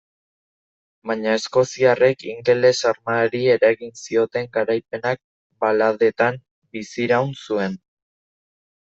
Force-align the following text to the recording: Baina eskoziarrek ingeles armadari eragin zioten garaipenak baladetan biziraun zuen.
Baina 1.09 1.33
eskoziarrek 1.39 2.23
ingeles 2.29 2.79
armadari 2.91 3.41
eragin 3.55 3.93
zioten 4.05 4.47
garaipenak 4.57 5.21
baladetan 5.65 6.41
biziraun 6.79 7.37
zuen. 7.45 7.77